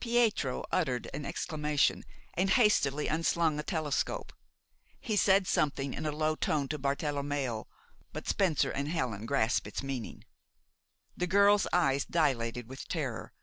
Pietro 0.00 0.64
uttered 0.72 1.10
an 1.12 1.26
exclamation, 1.26 2.06
and 2.32 2.48
hastily 2.48 3.06
unslung 3.06 3.58
a 3.58 3.62
telescope. 3.62 4.32
He 4.98 5.14
said 5.14 5.46
something 5.46 5.92
in 5.92 6.06
a 6.06 6.10
low 6.10 6.36
tone 6.36 6.68
to 6.68 6.78
Bartelommeo; 6.78 7.66
but 8.10 8.26
Spencer 8.26 8.70
and 8.70 8.88
Helen 8.88 9.26
grasped 9.26 9.66
its 9.66 9.82
meaning. 9.82 10.24
The 11.18 11.26
girl's 11.26 11.66
eyes 11.70 12.06
dilated 12.06 12.66
with 12.66 12.88
terror. 12.88 13.34